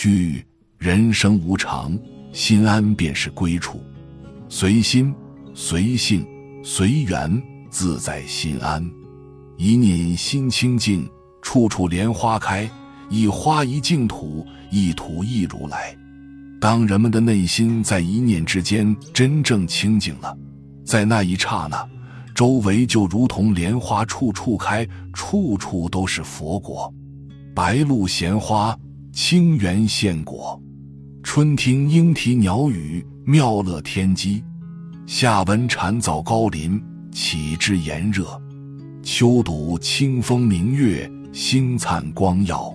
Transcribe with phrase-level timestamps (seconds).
[0.00, 0.40] 须
[0.78, 1.98] 人生无常，
[2.32, 3.80] 心安便是归处。
[4.48, 5.12] 随心，
[5.54, 6.24] 随性，
[6.62, 8.88] 随缘，自在心安。
[9.56, 11.04] 一念心清净，
[11.42, 12.70] 处处莲花开。
[13.10, 15.96] 一花一净土，一土一如来。
[16.60, 20.32] 当人们的内心在一念之间真正清净了，
[20.84, 21.84] 在那一刹那，
[22.36, 26.94] 周围就如同莲花处处开，处处都是佛果。
[27.52, 28.78] 白露闲花，
[29.12, 30.60] 清源现果。
[31.22, 34.42] 春听莺啼鸟语，妙乐天机；
[35.06, 38.24] 夏闻蝉噪高林，岂知炎热；
[39.02, 42.72] 秋睹清风明月，星灿光耀。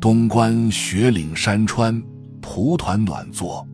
[0.00, 2.02] 东观雪岭山川，
[2.40, 3.66] 蒲团暖坐，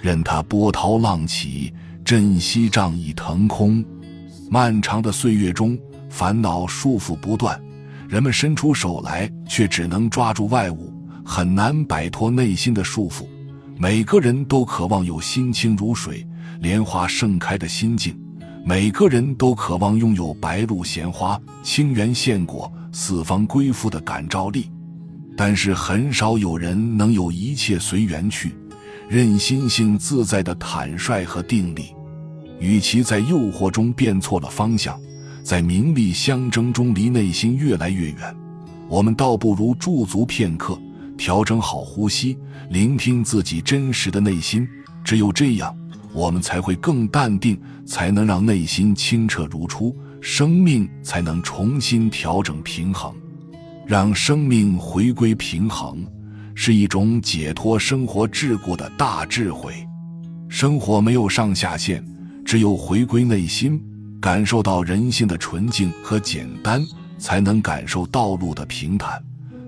[0.00, 1.72] 任它波涛浪起，
[2.04, 3.84] 振息仗义腾空。
[4.50, 7.60] 漫长的岁月中，烦恼束缚不断，
[8.08, 10.92] 人们伸出手来，却只能抓住外物，
[11.24, 13.26] 很难摆脱内心的束缚。
[13.78, 16.26] 每个人都渴望有心清如水、
[16.60, 18.14] 莲花盛开的心境，
[18.64, 24.70] 每个人都渴望拥有白露闲花、清源现果、四方归附的感召力。
[25.36, 28.54] 但是很少有人能有一切随缘去，
[29.08, 31.94] 任心性自在的坦率和定力。
[32.58, 35.00] 与其在诱惑中变错了方向，
[35.42, 38.36] 在名利相争中离内心越来越远，
[38.86, 40.78] 我们倒不如驻足片刻，
[41.20, 42.38] 调整好呼吸，
[42.70, 44.66] 聆听自己真实的内心。
[45.04, 45.76] 只有这样，
[46.14, 53.14] 我们才会更淡定，才能让内心清澈如初，生命才能重新调整平衡。
[53.86, 56.02] 让生命回归平衡，
[56.54, 59.74] 是一种解脱生活桎梏的大智慧。
[60.48, 62.02] 生活没有上下限，
[62.46, 63.78] 只有回归内心，
[64.22, 66.82] 感受到人性的纯净和简单，
[67.18, 69.22] 才能感受道路的平坦，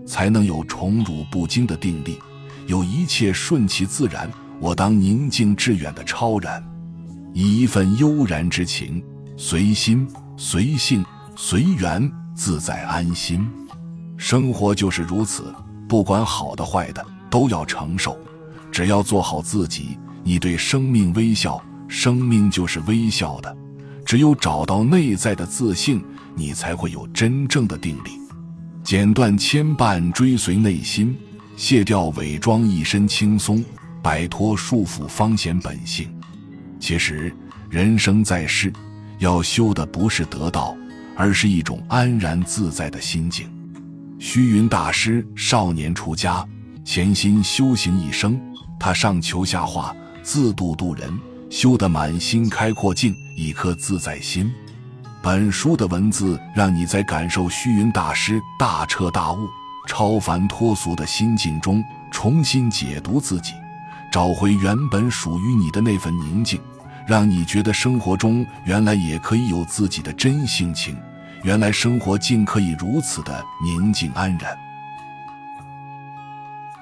[0.06, 2.18] 才能有宠辱不惊的定力，
[2.66, 6.62] 有一切顺其自然，我当宁静致远的超然，
[7.32, 9.02] 以一份悠然之情，
[9.36, 11.04] 随心随性
[11.36, 13.48] 随缘，自在安心。
[14.16, 15.52] 生活就是如此，
[15.88, 18.16] 不管好的坏的都要承受。
[18.70, 23.56] 只要做好自己，你对生命微笑，生命就是微笑的。
[24.04, 26.02] 只有找到内在的自信，
[26.34, 28.21] 你才会有真正的定力。
[28.82, 31.16] 剪断牵绊，追随内心，
[31.56, 33.64] 卸掉伪装，一身轻松，
[34.02, 36.12] 摆脱束缚，方显本性。
[36.80, 37.32] 其实，
[37.70, 38.72] 人生在世，
[39.18, 40.76] 要修的不是得道，
[41.16, 43.48] 而是一种安然自在的心境。
[44.18, 46.44] 虚云大师少年出家，
[46.84, 48.38] 潜心修行一生。
[48.80, 49.94] 他上求下化，
[50.24, 51.16] 自度度人，
[51.48, 54.52] 修得满心开阔境，一颗自在心。
[55.22, 59.48] 本书的文字让你在感受虚云大师大彻大悟、
[59.86, 63.52] 超凡脱俗的心境中，重新解读自己，
[64.10, 66.60] 找回原本属于你的那份宁静，
[67.06, 70.96] 让你觉得生活中原来也可以有自己的真性情。
[71.44, 74.56] 原来生活竟可以如此的宁静安然。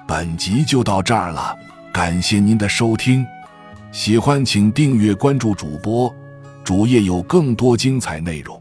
[0.07, 1.55] 本集就到这儿了，
[1.93, 3.23] 感谢您的收听，
[3.91, 6.13] 喜欢请订阅关注主播，
[6.63, 8.60] 主页有更多精彩内容。